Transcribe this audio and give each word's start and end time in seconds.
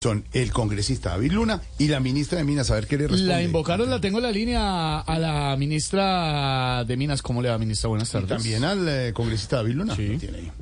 son 0.00 0.24
el 0.32 0.52
congresista 0.52 1.10
David 1.10 1.32
Luna 1.32 1.60
y 1.76 1.88
la 1.88 1.98
ministra 1.98 2.38
de 2.38 2.44
Minas. 2.44 2.70
A 2.70 2.74
ver 2.76 2.86
qué 2.86 2.96
le 2.96 3.08
responde. 3.08 3.26
La 3.32 3.42
invocaron, 3.42 3.90
la 3.90 4.00
tengo 4.00 4.18
en 4.18 4.22
la 4.24 4.30
línea 4.30 5.00
a 5.00 5.18
la 5.18 5.56
ministra 5.58 6.84
de 6.84 6.96
Minas. 6.96 7.20
¿Cómo 7.20 7.42
le 7.42 7.48
va, 7.48 7.58
ministra? 7.58 7.88
Buenas 7.88 8.08
Y 8.10 8.12
tardes. 8.12 8.28
también 8.28 8.62
al 8.62 8.88
eh, 8.88 9.12
congresista 9.12 9.56
David 9.56 9.74
Luna. 9.74 9.96
Sí. 9.96 10.06
Lo 10.06 10.18
tiene 10.20 10.38
ahí. 10.38 10.52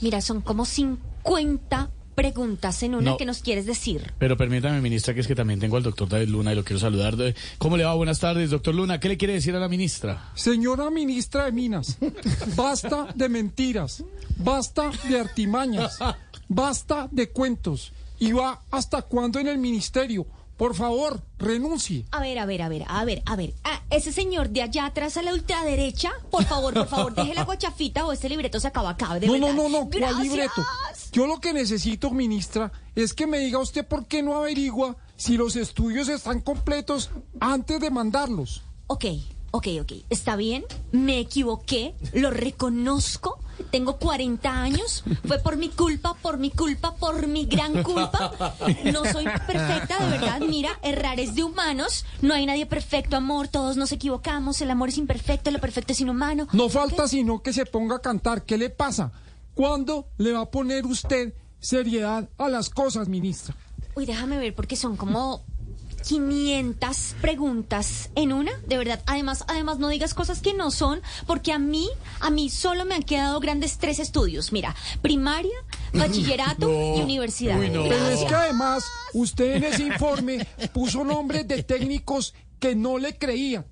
Mira, 0.00 0.20
son 0.20 0.40
como 0.40 0.64
50 0.64 1.90
preguntas 2.16 2.82
en 2.82 2.96
una 2.96 3.12
No. 3.12 3.16
que 3.18 3.24
nos 3.24 3.38
quieres 3.40 3.66
decir. 3.66 4.12
Pero 4.18 4.36
permítame, 4.36 4.80
ministra, 4.80 5.14
que 5.14 5.20
es 5.20 5.28
que 5.28 5.36
también 5.36 5.60
tengo 5.60 5.76
al 5.76 5.84
doctor 5.84 6.08
David 6.08 6.28
Luna 6.30 6.52
y 6.52 6.56
lo 6.56 6.64
quiero 6.64 6.80
saludar. 6.80 7.14
De- 7.16 7.36
¿Cómo 7.58 7.76
le 7.76 7.84
va? 7.84 7.94
Buenas 7.94 8.18
tardes, 8.18 8.50
doctor 8.50 8.74
Luna. 8.74 8.98
¿Qué 8.98 9.08
le 9.08 9.16
quiere 9.16 9.34
decir 9.34 9.54
a 9.54 9.60
la 9.60 9.68
ministra? 9.68 10.32
Señora 10.34 10.90
ministra 10.90 11.44
de 11.44 11.52
Minas, 11.52 11.98
basta 12.56 13.06
de 13.14 13.28
mentiras, 13.28 14.02
basta 14.38 14.90
de 15.08 15.20
artimañas, 15.20 15.98
basta 16.48 17.08
de 17.12 17.30
cuentos. 17.30 17.92
¿Y 18.22 18.30
va 18.30 18.60
hasta 18.70 19.02
cuándo 19.02 19.40
en 19.40 19.48
el 19.48 19.58
ministerio? 19.58 20.24
Por 20.56 20.76
favor, 20.76 21.20
renuncie. 21.38 22.04
A 22.12 22.20
ver, 22.20 22.38
a 22.38 22.46
ver, 22.46 22.62
a 22.62 22.68
ver, 22.68 22.84
a 22.86 23.04
ver, 23.04 23.20
a 23.26 23.34
ver. 23.34 23.52
Ah, 23.64 23.82
ese 23.90 24.12
señor 24.12 24.50
de 24.50 24.62
allá 24.62 24.86
atrás 24.86 25.16
a 25.16 25.22
la 25.22 25.32
ultraderecha, 25.34 26.12
por 26.30 26.44
favor, 26.44 26.72
por 26.72 26.86
favor, 26.86 27.14
deje 27.16 27.34
la 27.34 27.42
guachafita 27.42 28.06
o 28.06 28.12
este 28.12 28.28
libreto 28.28 28.60
se 28.60 28.68
acaba 28.68 28.90
acá, 28.90 29.18
de 29.18 29.26
No, 29.26 29.32
verdad. 29.32 29.48
no, 29.54 29.62
no, 29.64 29.68
no, 29.68 29.78
¿cuál 29.88 29.90
Gracias. 29.90 30.22
libreto? 30.22 30.64
Yo 31.10 31.26
lo 31.26 31.40
que 31.40 31.52
necesito, 31.52 32.12
ministra, 32.12 32.70
es 32.94 33.12
que 33.12 33.26
me 33.26 33.40
diga 33.40 33.58
usted 33.58 33.84
por 33.84 34.06
qué 34.06 34.22
no 34.22 34.36
averigua 34.36 34.94
si 35.16 35.36
los 35.36 35.56
estudios 35.56 36.08
están 36.08 36.40
completos 36.42 37.10
antes 37.40 37.80
de 37.80 37.90
mandarlos. 37.90 38.62
Ok, 38.86 39.06
ok, 39.50 39.66
ok. 39.80 39.92
Está 40.10 40.36
bien, 40.36 40.64
me 40.92 41.18
equivoqué, 41.18 41.96
lo 42.12 42.30
reconozco. 42.30 43.40
Tengo 43.70 43.96
40 43.98 44.50
años, 44.50 45.04
fue 45.26 45.38
por 45.38 45.56
mi 45.56 45.68
culpa, 45.68 46.14
por 46.14 46.38
mi 46.38 46.50
culpa, 46.50 46.94
por 46.96 47.26
mi 47.26 47.46
gran 47.46 47.82
culpa. 47.82 48.54
No 48.92 49.04
soy 49.04 49.24
perfecta, 49.24 49.98
de 50.04 50.10
verdad. 50.10 50.40
Mira, 50.40 50.78
errar 50.82 51.20
es 51.20 51.34
de 51.34 51.44
humanos. 51.44 52.04
No 52.20 52.34
hay 52.34 52.46
nadie 52.46 52.66
perfecto, 52.66 53.16
amor. 53.16 53.48
Todos 53.48 53.76
nos 53.76 53.92
equivocamos. 53.92 54.60
El 54.60 54.70
amor 54.70 54.88
es 54.88 54.98
imperfecto, 54.98 55.50
lo 55.50 55.58
perfecto 55.60 55.92
es 55.92 56.00
inhumano. 56.00 56.48
No 56.52 56.68
falta 56.68 57.08
sino 57.08 57.42
que 57.42 57.52
se 57.52 57.66
ponga 57.66 57.96
a 57.96 58.00
cantar. 58.00 58.44
¿Qué 58.44 58.58
le 58.58 58.70
pasa? 58.70 59.12
¿Cuándo 59.54 60.08
le 60.18 60.32
va 60.32 60.40
a 60.40 60.50
poner 60.50 60.86
usted 60.86 61.34
seriedad 61.60 62.28
a 62.38 62.48
las 62.48 62.70
cosas, 62.70 63.08
ministra? 63.08 63.54
Uy, 63.94 64.06
déjame 64.06 64.38
ver 64.38 64.54
porque 64.54 64.76
son 64.76 64.96
como 64.96 65.44
500 66.02 67.14
preguntas 67.20 68.10
en 68.14 68.32
una, 68.32 68.52
de 68.66 68.76
verdad. 68.78 69.02
Además, 69.06 69.44
además 69.48 69.78
no 69.78 69.88
digas 69.88 70.14
cosas 70.14 70.40
que 70.40 70.54
no 70.54 70.70
son, 70.70 71.00
porque 71.26 71.52
a 71.52 71.58
mí, 71.58 71.88
a 72.20 72.30
mí 72.30 72.50
solo 72.50 72.84
me 72.84 72.94
han 72.94 73.02
quedado 73.02 73.40
grandes 73.40 73.78
tres 73.78 73.98
estudios. 73.98 74.52
Mira, 74.52 74.74
primaria, 75.00 75.52
bachillerato 75.92 76.68
No. 76.68 76.96
y 76.96 77.02
universidad. 77.02 77.58
Uy, 77.58 77.70
no. 77.70 77.82
Pero 77.84 78.08
es 78.10 78.20
que 78.24 78.34
además 78.34 78.84
usted 79.14 79.56
en 79.56 79.64
ese 79.64 79.82
informe 79.84 80.46
puso 80.72 81.04
nombres 81.04 81.46
de 81.48 81.62
técnicos 81.62 82.34
que 82.58 82.74
no 82.74 82.98
le 82.98 83.16
creían. 83.18 83.64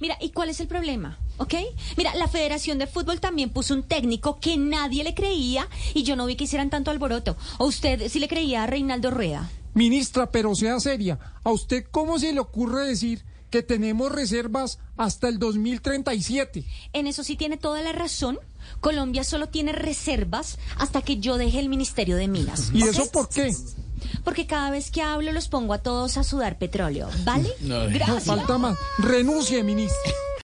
Mira, 0.00 0.16
¿y 0.20 0.30
cuál 0.30 0.48
es 0.48 0.58
el 0.60 0.66
problema? 0.68 1.18
¿Ok? 1.36 1.54
Mira, 1.96 2.14
la 2.16 2.26
Federación 2.26 2.78
de 2.78 2.86
Fútbol 2.86 3.20
también 3.20 3.50
puso 3.50 3.74
un 3.74 3.82
técnico 3.84 4.40
que 4.40 4.56
nadie 4.56 5.04
le 5.04 5.14
creía 5.14 5.68
y 5.94 6.02
yo 6.02 6.16
no 6.16 6.26
vi 6.26 6.34
que 6.34 6.44
hicieran 6.44 6.70
tanto 6.70 6.90
alboroto. 6.90 7.36
¿O 7.58 7.66
usted 7.66 8.08
sí 8.08 8.18
le 8.18 8.26
creía 8.26 8.64
a 8.64 8.66
Reinaldo 8.66 9.10
Rueda? 9.10 9.48
Ministra, 9.78 10.32
pero 10.32 10.56
sea 10.56 10.80
seria, 10.80 11.20
¿a 11.44 11.52
usted 11.52 11.84
cómo 11.88 12.18
se 12.18 12.32
le 12.32 12.40
ocurre 12.40 12.84
decir 12.84 13.24
que 13.48 13.62
tenemos 13.62 14.10
reservas 14.10 14.80
hasta 14.96 15.28
el 15.28 15.38
2037? 15.38 16.64
En 16.92 17.06
eso 17.06 17.22
sí 17.22 17.36
tiene 17.36 17.56
toda 17.56 17.80
la 17.80 17.92
razón. 17.92 18.40
Colombia 18.80 19.22
solo 19.22 19.48
tiene 19.48 19.70
reservas 19.70 20.58
hasta 20.78 21.00
que 21.02 21.18
yo 21.18 21.38
deje 21.38 21.60
el 21.60 21.68
Ministerio 21.68 22.16
de 22.16 22.26
Minas. 22.26 22.70
¿Y 22.74 22.82
eso 22.82 23.08
por 23.12 23.28
qué? 23.28 23.54
Porque 24.24 24.46
cada 24.48 24.70
vez 24.70 24.90
que 24.90 25.00
hablo 25.02 25.30
los 25.30 25.46
pongo 25.48 25.74
a 25.74 25.78
todos 25.78 26.16
a 26.16 26.24
sudar 26.24 26.58
petróleo, 26.58 27.08
¿vale? 27.24 27.48
No, 27.60 27.84
No 27.84 27.90
Gracias. 27.90 28.24
falta 28.24 28.58
más. 28.58 28.76
Renuncie, 28.98 29.62
ministra. 29.62 30.12